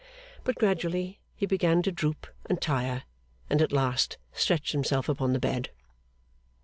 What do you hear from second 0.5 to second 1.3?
gradually